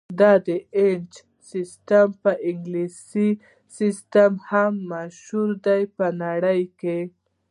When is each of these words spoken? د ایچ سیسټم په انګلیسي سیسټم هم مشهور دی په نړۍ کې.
د 0.19 0.21
ایچ 0.79 1.11
سیسټم 1.51 2.07
په 2.23 2.31
انګلیسي 2.49 3.29
سیسټم 3.77 4.31
هم 4.49 4.73
مشهور 4.91 5.49
دی 5.65 5.81
په 5.97 6.05
نړۍ 6.23 6.61
کې. 6.79 6.99